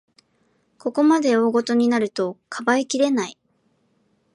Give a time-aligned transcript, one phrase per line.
[0.79, 3.37] ここまで大ごとになると、かばいきれない